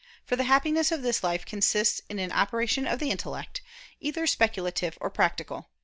For 0.25 0.35
the 0.35 0.45
happiness 0.45 0.91
of 0.91 1.03
this 1.03 1.23
life 1.23 1.45
consists 1.45 2.01
in 2.09 2.17
an 2.17 2.31
operation 2.31 2.87
of 2.87 2.97
the 2.97 3.11
intellect, 3.11 3.61
either 3.99 4.25
speculative 4.25 4.97
or 4.99 5.11
practical. 5.11 5.69